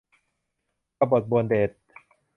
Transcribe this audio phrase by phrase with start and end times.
[0.99, 1.71] กบฏบวรเดช